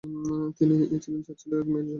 [0.57, 0.73] তিনি
[1.03, 1.89] ছিলেন চার ছেলে ও এক মেয়ের জনক।